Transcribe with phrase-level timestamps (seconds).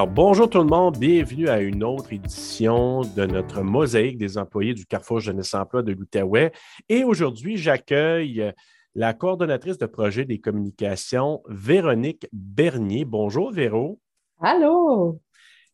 [0.00, 4.72] Alors, bonjour tout le monde, bienvenue à une autre édition de notre mosaïque des employés
[4.72, 6.52] du Carrefour Jeunesse Emploi de l'Outaouais.
[6.88, 8.50] Et aujourd'hui, j'accueille
[8.94, 13.04] la coordonnatrice de projet des communications, Véronique Bernier.
[13.04, 14.00] Bonjour, Véro.
[14.40, 15.20] Allô?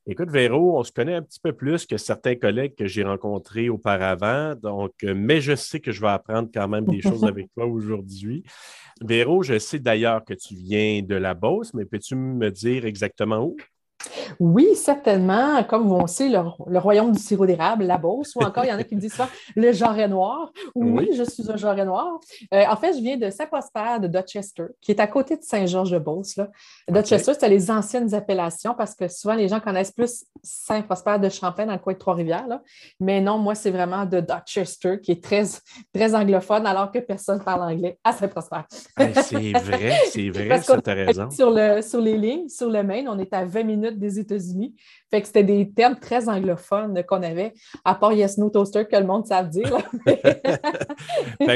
[0.08, 3.68] Écoute, Véro, on se connaît un petit peu plus que certains collègues que j'ai rencontrés
[3.68, 7.66] auparavant, donc, mais je sais que je vais apprendre quand même des choses avec toi
[7.66, 8.42] aujourd'hui.
[9.00, 13.44] Véro, je sais d'ailleurs que tu viens de la Beauce, mais peux-tu me dire exactement
[13.44, 13.56] où?
[14.38, 15.62] Oui, certainement.
[15.64, 18.78] Comme on sait, le, royaume du sirop d'érable, la Beauce, ou encore, il y en
[18.78, 20.52] a qui me disent ça, le jarret noir.
[20.74, 22.20] Oui, je suis un jarret noir.
[22.52, 26.40] Euh, en fait, je viens de Saint-Prosper de Dorchester, qui est à côté de Saint-Georges-de-Beauce.
[26.88, 31.66] Dorchester, c'est les anciennes appellations parce que souvent, les gens connaissent plus Saint-Prosper de Champlain
[31.66, 32.60] dans le coin de Trois-Rivières.
[33.00, 35.42] Mais non, moi, c'est vraiment de Dorchester, qui est très,
[35.92, 38.60] très anglophone, alors que personne parle anglais à Saint-Prosper.
[38.96, 41.30] c'est vrai, c'est vrai, ça, raison.
[41.30, 44.74] Sur, le, sur les lignes, sur le Maine, on est à 20 minutes des États-Unis.
[45.10, 47.52] Fait que c'était des termes très anglophones qu'on avait,
[47.84, 49.76] à part Yes No Toaster que le monde savent dire.
[50.06, 50.20] fait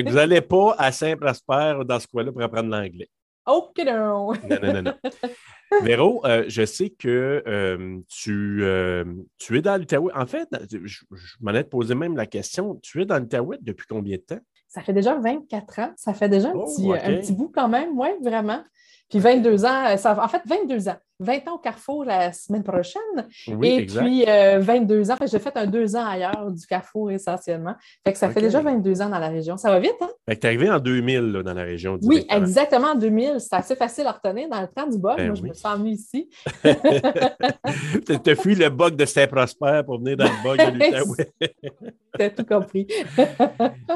[0.04, 3.08] que vous n'allez pas à Saint-Prosper dans ce coin-là pour apprendre l'anglais.
[3.50, 4.32] OK, non.
[4.32, 4.92] non, non, non,
[5.82, 9.04] Véro, euh, je sais que euh, tu, euh,
[9.38, 10.12] tu es dans l'Outaouais.
[10.14, 11.04] En fait, je,
[11.40, 12.76] m'en ai posé même la question.
[12.82, 14.40] Tu es dans l'Outaouais depuis combien de temps?
[14.68, 15.92] Ça fait déjà 24 ans.
[15.96, 18.62] Ça fait déjà un, oh, petit, un petit bout quand même, oui, vraiment.
[19.10, 20.96] Puis 22 ans, ça, en fait, 22 ans.
[21.20, 23.02] 20 ans au Carrefour la semaine prochaine.
[23.46, 25.16] et puis 22 euh, ans.
[25.30, 27.74] J'ai fait un deux ans ailleurs du Carrefour essentiellement.
[28.04, 29.56] Fait que ça fait déjà 22 ans dans la région.
[29.56, 30.08] Ça va vite, hein?
[30.26, 31.98] Fait que tu es arrivé en 2000 dans la région.
[32.02, 33.34] Oui, exactement, en 2000.
[33.38, 35.18] C'est assez facile à retenir dans le temps du bug.
[35.18, 36.28] Ben Moi, je me sens mis ici.
[36.64, 41.32] tu as fui le bug de Saint-Prosper pour venir dans le bug de l'Outaouais.
[42.18, 42.86] tu as tout compris.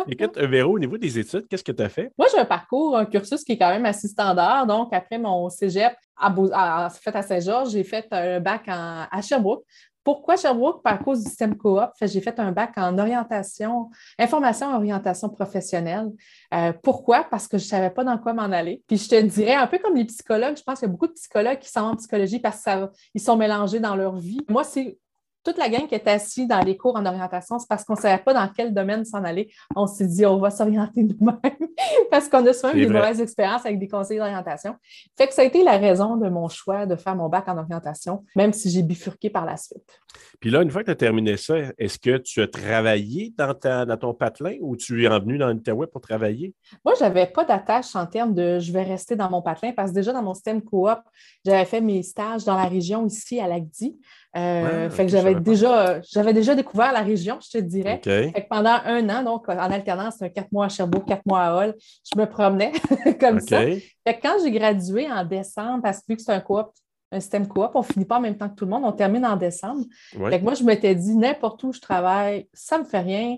[0.08, 2.12] Écoute, Véro, au niveau des études, qu'est-ce que tu as fait?
[2.18, 4.66] Moi, j'ai un parcours, un cursus qui est quand même assez standard.
[4.66, 9.64] Donc, après mon cégep, à, fait à Saint-Georges, j'ai fait un bac à Sherbrooke.
[10.04, 10.82] Pourquoi Sherbrooke?
[10.82, 11.80] Par cause du système coop.
[12.02, 16.10] J'ai fait un bac en orientation, information et orientation professionnelle.
[16.52, 17.24] Euh, pourquoi?
[17.24, 18.82] Parce que je ne savais pas dans quoi m'en aller.
[18.86, 21.06] Puis je te dirais, un peu comme les psychologues, je pense qu'il y a beaucoup
[21.06, 24.40] de psychologues qui sont en psychologie parce qu'ils sont mélangés dans leur vie.
[24.48, 24.98] Moi, c'est
[25.44, 28.00] toute la gang qui est assise dans les cours en orientation, c'est parce qu'on ne
[28.00, 29.50] savait pas dans quel domaine s'en aller.
[29.76, 31.38] On s'est dit, on va s'orienter nous-mêmes
[32.10, 34.76] parce qu'on a souvent eu des mauvaises expériences avec des conseillers d'orientation.
[35.16, 37.58] Fait que ça a été la raison de mon choix de faire mon bac en
[37.58, 40.00] orientation, même si j'ai bifurqué par la suite.
[40.40, 43.54] Puis là, une fois que tu as terminé ça, est-ce que tu as travaillé dans,
[43.86, 46.54] dans ton patelin ou tu es revenu dans l'Outaouais pour travailler?
[46.84, 49.90] Moi, je n'avais pas d'attache en termes de je vais rester dans mon patelin parce
[49.90, 50.98] que déjà dans mon système coop,
[51.44, 53.98] j'avais fait mes stages dans la région ici à l'ACDI.
[54.36, 58.00] Euh, fait que j'avais déjà, j'avais déjà découvert la région, je te dirais.
[58.02, 61.54] Fait que pendant un an, donc en alternance, quatre mois à Cherbourg, quatre mois à
[61.54, 61.74] Hall,
[62.12, 62.72] je me promenais
[63.20, 63.60] comme ça.
[63.60, 66.66] Fait que quand j'ai gradué en décembre, parce que vu que c'est un coop,
[67.12, 68.92] un système coop, on ne finit pas en même temps que tout le monde, on
[68.92, 69.84] termine en décembre.
[70.10, 73.36] Fait que moi, je m'étais dit, n'importe où je travaille, ça ne me fait rien,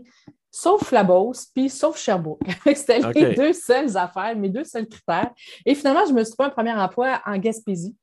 [0.51, 2.41] sauf la Beauce, puis sauf Sherbrooke.
[2.75, 5.31] C'était les deux seules affaires, mes deux seuls critères.
[5.67, 7.95] Et finalement, je me suis trouvé un premier emploi en Gaspésie.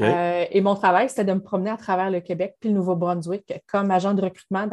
[0.00, 3.52] Euh, et mon travail, c'était de me promener à travers le Québec puis le Nouveau-Brunswick
[3.70, 4.68] comme agent de recrutement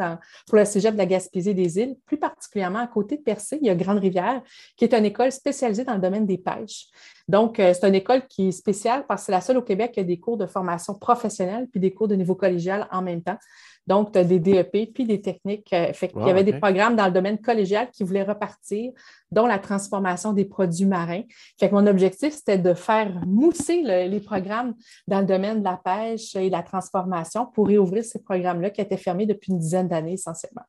[0.46, 3.66] pour le cégep de la Gaspésie des îles, plus particulièrement à côté de Percé, il
[3.66, 4.42] y a Grande-Rivière,
[4.76, 6.86] qui est une école spécialisée dans le domaine des pêches.
[7.28, 9.92] Donc, euh, c'est une école qui est spéciale parce que c'est la seule au Québec
[9.92, 13.22] qui a des cours de formation professionnelle puis des cours de niveau collégial en même
[13.22, 13.38] temps.
[13.86, 15.72] Donc, tu as des DEP puis des techniques.
[15.72, 18.92] Euh, il y avait des programmes dans le domaine collégial qui voulaient repartir,
[19.30, 21.22] dont la transformation des produits marins.
[21.58, 24.74] Fait que mon objectif, c'était de faire mousser les programmes
[25.06, 28.80] dans le domaine de la pêche et de la transformation pour réouvrir ces programmes-là qui
[28.80, 30.62] étaient fermés depuis une dizaine d'années essentiellement.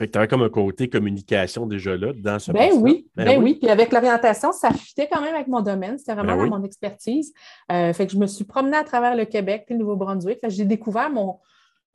[0.00, 3.26] Fait que tu avais comme un côté communication déjà là dans ce Ben oui, ben,
[3.26, 3.58] ben oui.
[3.60, 5.98] Puis avec l'orientation, ça fitait quand même avec mon domaine.
[5.98, 7.34] C'était vraiment ben mon expertise.
[7.70, 10.38] Euh, fait que je me suis promenée à travers le Québec et le Nouveau-Brunswick.
[10.48, 11.38] J'ai découvert mon,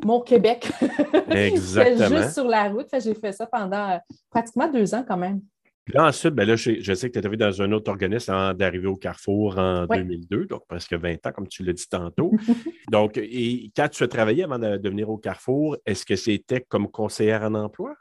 [0.04, 0.72] mon Québec.
[1.30, 2.22] Exactement.
[2.22, 2.88] juste sur la route.
[3.02, 3.98] J'ai fait ça pendant euh,
[4.30, 5.42] pratiquement deux ans quand même.
[5.88, 8.54] là, ensuite, ben là, je, sais que tu es arrivé dans un autre organisme avant
[8.54, 12.32] d'arriver au Carrefour en 2002, donc presque 20 ans, comme tu l'as dit tantôt.
[12.92, 16.90] donc, et quand tu as travaillé avant de, venir au Carrefour, est-ce que c'était comme
[16.90, 17.94] conseillère en emploi?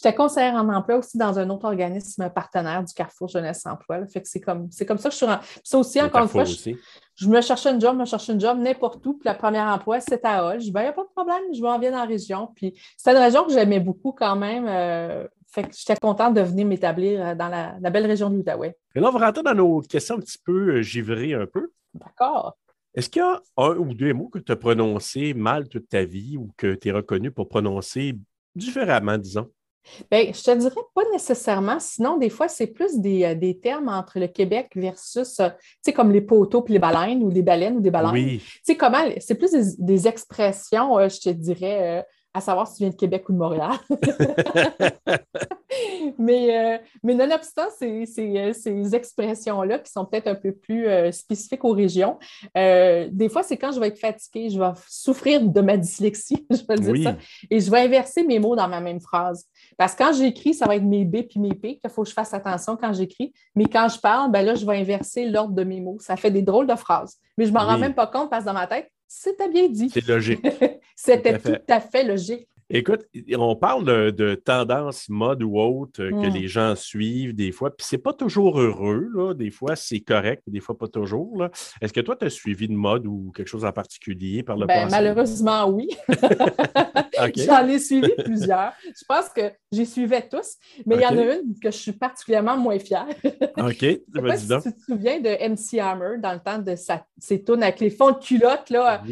[0.00, 4.06] J'étais conseillère en emploi aussi dans un autre organisme partenaire du Carrefour Jeunesse Emploi.
[4.06, 5.46] Fait que c'est comme, c'est comme ça que je suis rentrée.
[5.64, 8.58] Ça aussi, encore une fois, je, me cherchais une job, je me cherchais une job
[8.58, 9.14] n'importe où.
[9.14, 10.60] Puis la première emploi, c'était à Hall.
[10.60, 12.48] Je dis, ben, il n'y a pas de problème, je m'en viens dans la région.
[12.54, 14.66] Puis c'est une région que j'aimais beaucoup quand même.
[14.68, 18.76] Euh, fait que j'étais contente de venir m'établir euh, dans la, belle région de l'Outaouais.
[18.94, 21.72] Et là, on va rentrer dans nos questions un petit peu euh, givrées un peu.
[21.94, 22.56] D'accord.
[22.94, 26.04] Est-ce qu'il y a un ou deux mots que tu as prononcés mal toute ta
[26.04, 28.16] vie ou que tu es reconnu pour prononcer
[28.54, 29.50] différemment, disons?
[30.10, 31.78] Bien, je te dirais pas nécessairement.
[31.80, 35.92] Sinon, des fois, c'est plus des, euh, termes entre le Québec versus, euh, tu sais,
[35.92, 38.12] comme les poteaux puis les baleines ou les baleines ou des baleines.
[38.12, 38.38] Oui.
[38.38, 42.90] Tu sais, comment, c'est plus des, expressions, je te dirais, à savoir si tu viens
[42.90, 43.72] de Québec ou de Montréal.
[46.18, 51.12] mais, euh, mais nonobstant ces, euh, ces, expressions-là qui sont peut-être un peu plus euh,
[51.12, 52.18] spécifiques aux régions,
[52.54, 56.62] des fois, c'est quand je vais être fatiguée, je vais souffrir de ma dyslexie, je
[56.68, 57.16] vais dire ça,
[57.50, 59.44] et je vais inverser mes mots dans ma même phrase.
[59.76, 62.08] Parce que quand j'écris, ça va être mes B puis mes P, qu'il faut que
[62.08, 63.32] je fasse attention quand j'écris.
[63.54, 65.98] Mais quand je parle, ben là, je vais inverser l'ordre de mes mots.
[66.00, 67.16] Ça fait des drôles de phrases.
[67.36, 69.68] Mais je ne m'en rends même pas compte parce que dans ma tête, c'était bien
[69.68, 69.90] dit.
[69.90, 70.46] C'est logique.
[70.96, 72.48] C'était tout, à fait logique.
[72.70, 76.34] Écoute, on parle de, de tendance mode ou autre euh, que mm.
[76.34, 79.32] les gens suivent des fois, puis c'est pas toujours heureux, là.
[79.32, 81.46] Des fois, c'est correct, des fois, pas toujours.
[81.80, 84.66] Est-ce que toi, tu as suivi de mode ou quelque chose en particulier par le
[84.66, 85.88] ben, Malheureusement, oui.
[87.36, 88.72] J'en ai suivi plusieurs.
[88.84, 90.56] Je pense que j'y suivais tous,
[90.86, 93.06] mais il y en a une que je suis particulièrement moins fière.
[93.56, 94.62] OK, vas-y donc.
[94.62, 97.80] Si tu te souviens de MC Hammer dans le temps de sa, ses tunes avec
[97.80, 99.02] les fonds de culotte, là,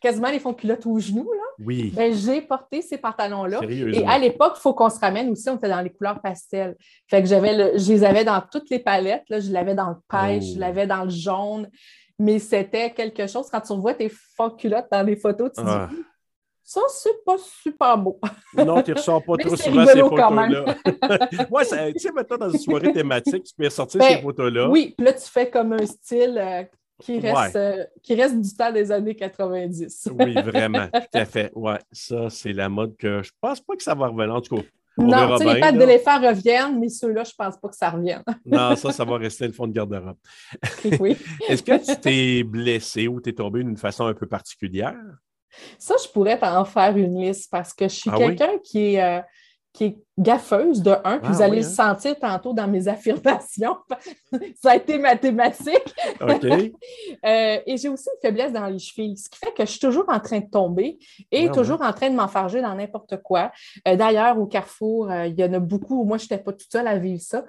[0.00, 1.30] quasiment les fonds de culotte aux genoux.
[1.32, 1.43] Là.
[1.58, 1.92] Oui.
[1.94, 3.60] Ben, j'ai porté ces pantalons-là.
[3.68, 6.76] Et à l'époque, il faut qu'on se ramène aussi, on était dans les couleurs pastel.
[7.08, 9.24] Fait que j'avais je les avais dans toutes les palettes.
[9.28, 9.40] Là.
[9.40, 10.60] Je l'avais dans le pêche, je oh.
[10.60, 11.68] l'avais dans le jaune.
[12.18, 15.62] Mais c'était quelque chose, quand tu vois tes fonds de culotte dans les photos, tu
[15.62, 15.88] dis ah.
[16.66, 18.18] Ça, c'est pas super beau.
[18.56, 20.64] Non, tu ne ressors pas trop souvent ces photos-là.
[21.50, 24.70] Moi, tu sais, maintenant, dans une soirée thématique, tu peux ressortir ben, ces photos-là.
[24.70, 26.64] Oui, puis là, tu fais comme un style euh,
[27.00, 30.08] qui reste, euh, qui reste du temps des années 90.
[30.18, 31.50] oui, vraiment, tout à fait.
[31.54, 34.34] Oui, ça, c'est la mode que je pense pas que ça va revenir.
[34.34, 34.62] En tout cas,
[34.96, 38.22] non, les pattes d'éléphant reviennent, mais ceux-là, je ne pense pas que ça revienne.
[38.46, 40.16] non, ça, ça va rester le fond de garde-robe.
[41.00, 41.16] oui.
[41.48, 44.94] Est-ce que tu t'es blessé ou tu es tombé d'une façon un peu particulière?
[45.78, 49.02] Ça, je pourrais t'en faire une liste parce que je suis ah quelqu'un qui est.
[49.02, 49.22] Euh,
[49.74, 51.68] qui est gaffeuse de un, puis vous ah allez le hein?
[51.68, 53.76] sentir tantôt dans mes affirmations.
[54.62, 55.94] ça a été mathématique.
[56.20, 56.46] OK.
[57.24, 59.80] Euh, et j'ai aussi une faiblesse dans les chevilles, ce qui fait que je suis
[59.80, 60.98] toujours en train de tomber
[61.32, 63.50] et toujours en train de m'enfarger dans n'importe quoi.
[63.88, 66.04] Euh, d'ailleurs, au Carrefour, il y en a beaucoup.
[66.04, 67.44] Moi, je n'étais pas toute seule à vivre ça.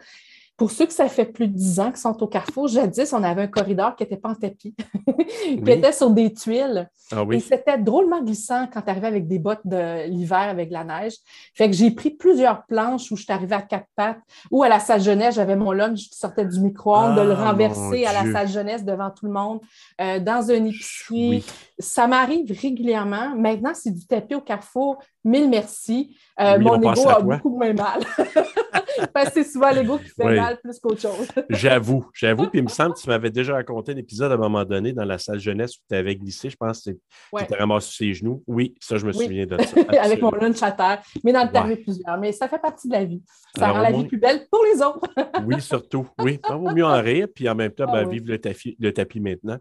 [0.58, 3.24] Pour ceux que ça fait plus de dix ans qui sont au carrefour, jadis, on
[3.24, 4.74] avait un corridor qui n'était pas en tapis,
[5.18, 6.90] qui était sur des tuiles.
[7.12, 10.84] Ah Et c'était drôlement glissant quand tu arrivais avec des bottes de l'hiver avec la
[10.84, 11.14] neige.
[11.54, 14.20] Fait que j'ai pris plusieurs planches où je suis arrivée à quatre pattes,
[14.50, 17.52] ou à la salle jeunesse, j'avais mon lunch qui sortait du micro-ondes, de le ah,
[17.52, 19.60] renverser à la salle jeunesse devant tout le monde,
[20.00, 21.46] euh, dans un épicerie.
[21.78, 23.36] Ça m'arrive régulièrement.
[23.36, 24.98] Maintenant, c'est du tapis au carrefour.
[25.26, 26.16] Mille merci.
[26.40, 28.02] Euh, mon ego a beaucoup moins mal.
[29.14, 31.28] Parce que c'est souvent l'ego qui fait mal plus qu'autre chose.
[31.50, 32.48] j'avoue, j'avoue.
[32.48, 34.94] Puis il me semble que tu m'avais déjà raconté un épisode à un moment donné
[34.94, 36.50] dans la salle jeunesse où tu avais glissé.
[36.50, 38.44] Je pense que tu t'es ramassé sur ses genoux.
[38.48, 39.82] Oui, ça, je me souviens de ça.
[40.02, 41.02] Avec mon lunch à terre.
[41.24, 41.78] Mais dans le ouais.
[41.78, 42.18] plusieurs.
[42.20, 43.24] Mais ça fait partie de la vie.
[43.58, 45.08] Ça rend la vie plus belle pour les autres.
[45.46, 46.08] oui, surtout.
[46.20, 47.28] Oui, ça vaut mieux en rire.
[47.34, 49.58] Puis en même temps, ah ben, vivre le tapis, le tapis maintenant.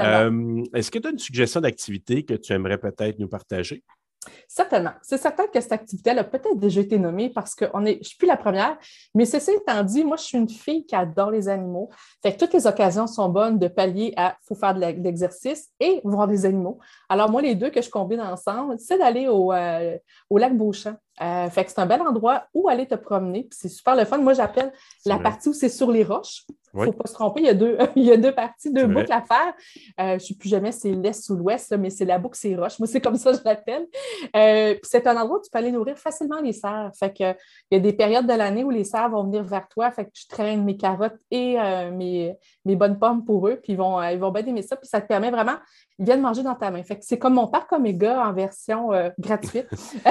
[0.00, 3.82] Euh, est-ce que tu as une suggestion d'activité que tu aimerais peut-être nous partager?
[4.48, 4.92] Certainement.
[5.02, 7.98] C'est certain que cette activité a peut-être déjà été nommée parce que on est, je
[7.98, 8.78] ne suis plus la première,
[9.14, 11.90] mais ceci étant dit, moi, je suis une fille qui adore les animaux.
[12.22, 16.00] Fait que toutes les occasions sont bonnes de pallier à faut faire de l'exercice et
[16.04, 16.78] voir des animaux.
[17.08, 19.96] Alors, moi, les deux que je combine ensemble, c'est d'aller au, euh,
[20.30, 20.96] au lac Beauchamp.
[21.22, 23.48] Euh, fait que c'est un bel endroit où aller te promener.
[23.50, 24.18] c'est super le fun.
[24.18, 24.72] Moi, j'appelle
[25.06, 26.44] la partie où c'est sur les roches.
[26.76, 28.72] Il ne faut pas se tromper, il y a deux, il y a deux parties,
[28.72, 29.54] deux boucles à faire.
[30.00, 32.36] Euh, je ne sais plus jamais si c'est l'est ou l'ouest, mais c'est la boucle,
[32.38, 32.78] c'est roches.
[32.78, 33.86] Moi, c'est comme ça que je l'appelle.
[34.34, 36.90] Euh, c'est un endroit où tu peux aller nourrir facilement les cerfs.
[36.98, 37.32] Fait que,
[37.70, 39.90] il y a des périodes de l'année où les cerfs vont venir vers toi.
[39.90, 41.56] Fait que je traîne mes carottes et
[41.92, 43.58] mes, mes, bonnes pommes pour eux.
[43.62, 44.76] Puis ils vont, ils vont bien aimer ça.
[44.76, 45.56] Puis ça te permet vraiment,
[45.98, 46.82] ils viennent manger dans ta main.
[46.82, 49.68] Fait que c'est comme mon parc Oméga en version gratuite.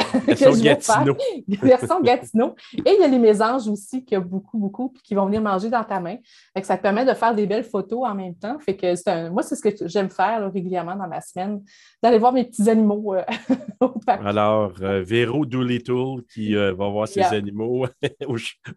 [1.61, 2.55] version Gatineau.
[2.85, 5.25] Et il y a les mésanges aussi, qu'il y a beaucoup, beaucoup, puis qui vont
[5.25, 6.17] venir manger dans ta main.
[6.63, 8.57] Ça te permet de faire des belles photos en même temps.
[8.59, 11.61] Fait que moi, c'est ce que j'aime faire régulièrement dans ma semaine,
[12.01, 13.23] d'aller voir mes petits animaux euh,
[13.81, 14.21] au parc.
[14.25, 17.85] Alors, euh, Véro Doolittle qui euh, va voir ses animaux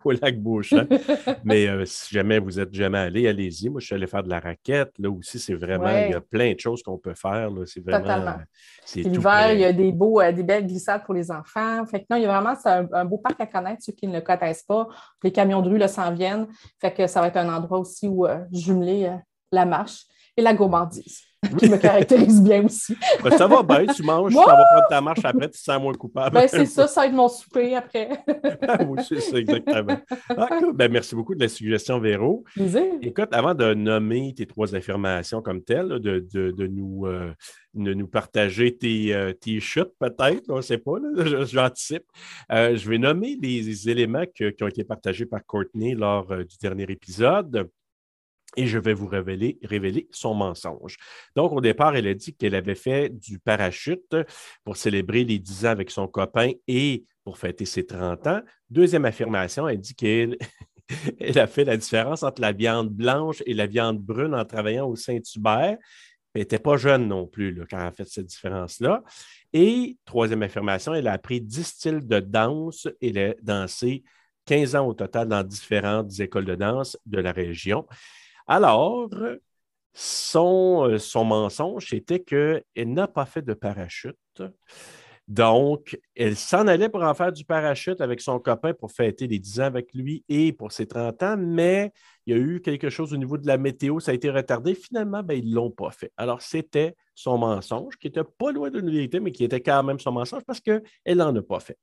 [0.05, 0.89] au, lac Beauchamp.
[1.45, 3.69] Mais si jamais vous êtes jamais allé, allez-y.
[3.69, 4.93] Moi, je suis allé faire de la raquette.
[4.99, 7.51] Là aussi, c'est vraiment, il y a plein de choses qu'on peut faire.
[7.67, 8.39] C'est vraiment.
[8.97, 11.87] L'hiver, il y a des, beaux, des belles glissades pour les enfants.
[11.87, 12.57] Fait que non, il y a vraiment
[12.93, 14.89] un, beau parc à connaître, ceux qui ne le connaissent pas.
[15.23, 16.49] Les camions de rue s'en viennent.
[16.81, 19.17] Fait que ça va être un endroit aussi où euh, jumeler euh,
[19.53, 20.07] la marche
[20.39, 21.25] et la gourmandise,
[21.59, 22.97] qui me caractérise bien aussi.
[23.25, 25.83] Ben, ça va bien, tu manges, tu vas prendre ta marche après, tu te sens
[25.83, 26.33] moins coupable.
[26.33, 28.23] Ben, c'est ça, ça être mon souper après.
[28.71, 29.99] Ah oui, c'est ça, exactement.
[30.29, 32.45] Ah, ben, merci beaucoup de la suggestion, Véro.
[33.03, 37.33] Écoute, avant de nommer tes trois affirmations comme telles, de, de, nous, euh,
[37.75, 40.93] de nous partager tes, euh, tes chutes, peut-être, on ne sait pas,
[41.47, 42.05] j'anticipe.
[42.53, 46.87] Euh, je vais nommer les, éléments qui ont été partagés par Courtney lors du dernier
[46.89, 47.69] épisode
[48.57, 50.97] et je vais vous révéler, son mensonge.
[51.37, 54.17] Donc, au départ, elle a dit qu'elle avait fait du parachute
[54.65, 58.41] pour célébrer les 10 ans avec son copain et pour fêter ses 30 ans.
[58.71, 60.39] Deuxième affirmation, elle dit qu'elle
[61.21, 64.89] elle a fait la différence entre la viande blanche et la viande brune en travaillant
[64.89, 65.77] au Saint-Hubert.
[66.35, 69.03] Elle n'était pas jeune non plus là, quand elle a fait cette différence-là.
[69.53, 74.05] Et troisième affirmation, elle a appris 10 styles de danse et elle a dansé
[74.47, 77.87] 15 ans au total dans différentes écoles de danse de la région.
[78.49, 79.09] Alors,
[79.93, 84.17] son, euh, son mensonge, c'était qu'elle n'a pas fait de parachute.
[85.29, 89.39] Donc, elle s'en allait pour en faire du parachute avec son copain pour fêter les
[89.39, 91.93] 10 ans avec lui et pour ses 30 ans, mais
[92.25, 94.75] il y a eu quelque chose au niveau de la météo, ça a été retardé.
[94.75, 96.11] Finalement, ben, ils ne l'ont pas fait.
[96.17, 100.01] Alors, c'était son mensonge, qui n'était pas loin de vérité, mais qui était quand même
[100.01, 101.77] son mensonge parce qu'elle n'en a pas fait.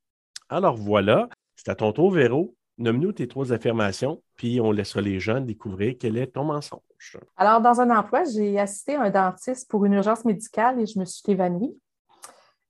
[0.48, 2.56] Alors voilà, c'est à ton tour, Véro.
[2.78, 7.18] Nomme-nous tes trois affirmations, puis on laissera les jeunes découvrir quel est ton mensonge.
[7.36, 11.04] Alors, dans un emploi, j'ai assisté un dentiste pour une urgence médicale et je me
[11.04, 11.74] suis évanouie.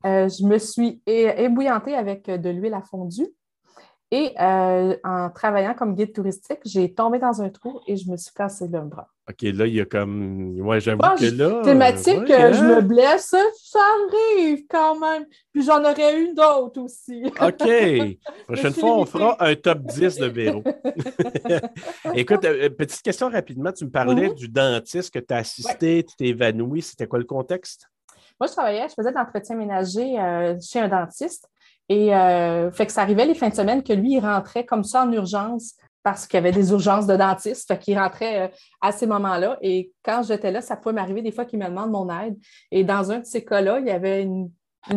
[0.05, 3.29] Euh, je me suis ébouillantée avec de l'huile à fondue.
[4.13, 8.17] Et euh, en travaillant comme guide touristique, j'ai tombé dans un trou et je me
[8.17, 9.09] suis cassé le bras.
[9.29, 10.61] OK, là, il y a comme.
[10.61, 11.63] Ouais, j'avoue que là.
[11.65, 12.77] Thématique, que je hein?
[12.77, 13.35] me blesse,
[13.65, 15.25] ça arrive quand même.
[15.53, 17.25] Puis j'en aurais une d'autres aussi.
[17.27, 18.19] OK.
[18.47, 20.63] Prochaine fois, on fera un top 10 de Véro.
[22.15, 23.73] Écoute, euh, petite question rapidement.
[23.73, 24.35] Tu me parlais mm-hmm.
[24.35, 26.83] du dentiste que tu as assisté, tu t'es évanoui.
[26.83, 27.89] C'était quoi le contexte?
[28.39, 31.49] Moi, je travaillais, je faisais de l'entretien ménager euh, chez un dentiste.
[31.89, 34.85] Et euh, fait que ça arrivait les fins de semaine que lui, il rentrait comme
[34.85, 37.69] ça en urgence parce qu'il y avait des urgences de dentiste.
[37.69, 38.49] Fait qu'il rentrait euh,
[38.81, 39.59] à ces moments-là.
[39.61, 42.37] Et quand j'étais là, ça pouvait m'arriver des fois qu'il me demande mon aide.
[42.71, 44.51] Et dans un de ces cas-là, il y avait une,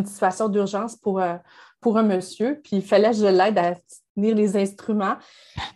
[0.05, 1.36] situation d'urgence pour, euh,
[1.81, 2.62] pour un monsieur.
[2.63, 3.74] Puis il fallait que je l'aide à
[4.15, 5.15] tenir les instruments.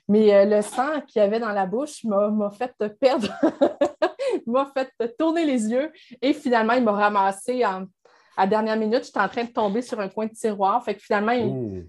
[0.08, 3.28] Mais le sang qu'il y avait dans la bouche m'a fait perdre,
[4.46, 5.92] m'a fait tourner les yeux.
[6.22, 7.86] Et finalement, il m'a ramassé en
[8.36, 10.84] à dernière minute, j'étais en train de tomber sur un coin de tiroir.
[10.84, 11.34] Fait que finalement,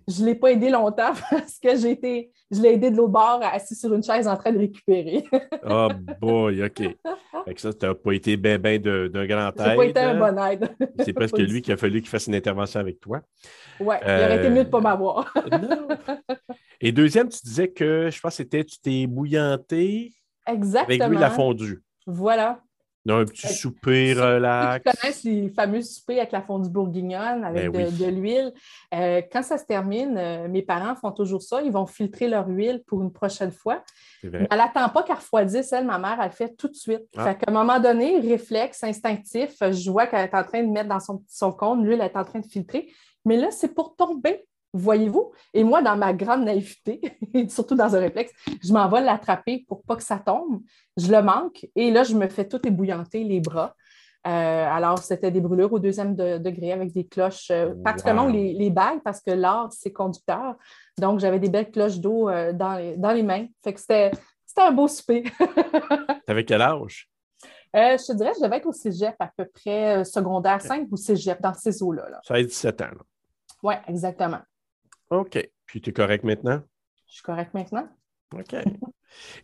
[0.06, 3.12] je ne l'ai pas aidé longtemps parce que j'ai été, je l'ai aidé de l'autre
[3.12, 5.24] bord, assis sur une chaise en train de récupérer.
[5.68, 5.88] oh
[6.20, 6.82] boy, OK.
[7.44, 9.58] Fait que ça, tu n'as pas été bien ben d'un grand aide.
[9.58, 10.68] n'as pas été un bon aide.
[11.00, 13.20] C'est presque lui qui a fallu qu'il fasse une intervention avec toi.
[13.80, 15.34] Oui, il aurait été mieux de ne pas m'avoir.
[16.80, 20.12] Et deuxième, tu disais que, je pense que c'était, tu t'es bouillanté.
[20.46, 21.04] Exactement.
[21.04, 21.82] Avec lui, la fondue.
[22.06, 22.60] Voilà
[23.12, 24.84] un petit souper relax.
[24.84, 28.52] Tu connais les fameux soupers avec la fondue bourguignonne, avec ben de, l'huile.
[28.94, 31.62] Euh, quand ça se termine, euh, mes parents font toujours ça.
[31.62, 33.82] Ils vont filtrer leur huile pour une prochaine fois.
[34.22, 37.02] Elle n'attend pas qu'elle refroidisse, elle, ma mère, elle le fait tout de suite.
[37.16, 37.36] À ah.
[37.46, 41.22] un moment donné, réflexe instinctif, je vois qu'elle est en train de mettre dans son,
[41.28, 42.90] son cône, l'huile est en train de filtrer.
[43.26, 45.32] Mais là, c'est pour tomber voyez-vous?
[45.54, 47.00] Et moi, dans ma grande naïveté,
[47.48, 50.60] surtout dans un réflexe, je m'en vais l'attraper pour pas que ça tombe.
[50.96, 53.74] Je le manque et là, je me fais tout ébouillanter les bras.
[54.26, 54.30] Euh,
[54.66, 59.02] alors, c'était des brûlures au deuxième degré avec des cloches, euh, particulièrement les, les, bagues,
[59.04, 60.56] parce que l'art, c'est conducteur.
[60.98, 63.46] Donc, j'avais des belles cloches d'eau euh, dans, les, dans les mains.
[63.62, 64.12] Fait que c'était
[64.56, 65.24] un beau souper.
[66.26, 67.08] T'avais quel âge?
[67.74, 71.42] je te dirais, je devais être au cégep à peu près secondaire 5 ou cégep,
[71.42, 72.08] dans ces eaux-là.
[72.08, 72.20] Là.
[72.22, 72.86] Ça a 17 ans.
[73.64, 74.38] Oui, exactement.
[75.10, 75.50] OK.
[75.66, 76.62] Puis tu es correct maintenant?
[77.08, 77.88] Je suis correct maintenant.
[78.34, 78.56] OK.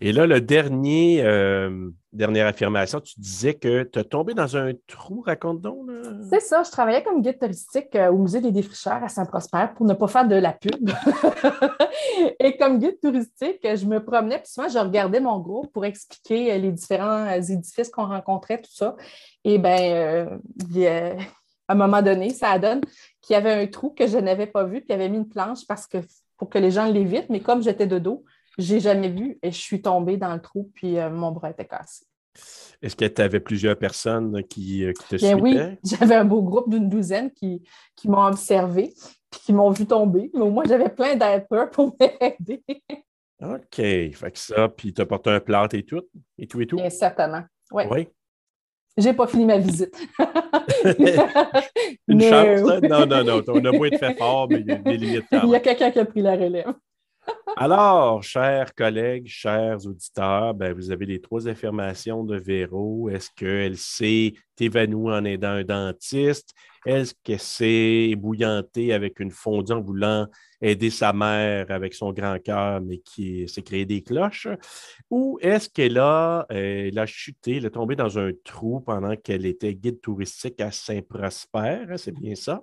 [0.00, 4.72] Et là, le dernier, euh, dernière affirmation, tu disais que tu as tombé dans un
[4.86, 5.88] trou, raconte donc.
[6.28, 9.86] C'est ça, je travaillais comme guide touristique euh, au musée des défricheurs à Saint-Prosper pour
[9.86, 10.90] ne pas faire de la pub.
[12.40, 16.52] Et comme guide touristique, je me promenais, puis souvent, je regardais mon groupe pour expliquer
[16.52, 18.96] euh, les différents édifices qu'on rencontrait, tout ça.
[19.44, 20.26] Et bien,
[21.68, 22.80] à un moment donné, ça donne
[23.20, 25.28] qu'il y avait un trou que je n'avais pas vu, puis il avait mis une
[25.28, 25.98] planche parce que,
[26.36, 28.24] pour que les gens l'évitent, mais comme j'étais de dos,
[28.58, 31.50] je n'ai jamais vu et je suis tombée dans le trou, puis euh, mon bras
[31.50, 32.04] était cassé.
[32.80, 36.70] Est-ce que tu avais plusieurs personnes qui, euh, te Bien Oui, j'avais un beau groupe
[36.70, 37.62] d'une douzaine qui,
[37.96, 38.94] qui m'ont observé
[39.30, 40.30] puis qui m'ont vu tomber.
[40.34, 42.62] Mais au moins, j'avais plein d'helpers pour m'aider.
[43.42, 43.74] OK.
[43.74, 46.02] Fait que ça, puis tu as porté un plâtre et tout,
[46.36, 46.76] et tout et tout?
[46.76, 47.42] Bien, certainement.
[47.72, 47.84] Oui.
[47.90, 48.08] Oui.
[48.96, 49.96] J'ai pas fini ma visite.
[52.08, 53.42] Une chance, Non, non, non.
[53.48, 55.26] On a beau être fait fort, mais il y a des limites.
[55.44, 56.74] Il y a quelqu'un qui a pris la relève.
[57.56, 63.08] Alors, chers collègues, chers auditeurs, ben, vous avez les trois affirmations de Véro.
[63.08, 66.52] Est-ce qu'elle s'est évanouie en aidant un dentiste?
[66.86, 70.26] Est-ce qu'elle s'est ébouillantée avec une fondue en voulant
[70.62, 74.48] aider sa mère avec son grand cœur, mais qui s'est créé des cloches?
[75.10, 79.74] Ou est-ce qu'elle a, euh, chuté, elle est tombée dans un trou pendant qu'elle était
[79.74, 81.86] guide touristique à Saint-Prosper?
[81.96, 82.62] C'est bien ça?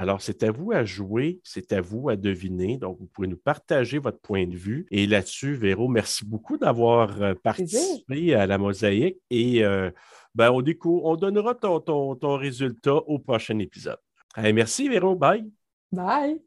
[0.00, 2.78] Alors, c'est à vous à jouer, c'est à vous à deviner.
[2.78, 4.86] Donc, vous pouvez nous partager votre point de vue.
[4.90, 9.18] Et là-dessus, Véro, merci beaucoup d'avoir euh, participé à la mosaïque.
[9.28, 9.90] Et euh,
[10.34, 10.64] ben, on,
[11.04, 13.98] on donnera ton, ton, résultat au prochain épisode.
[14.38, 15.16] merci, Véro.
[15.16, 15.44] Bye.
[15.92, 16.40] Bye.